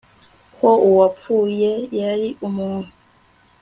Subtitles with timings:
[0.55, 2.91] ko uwapfuye yari umuntu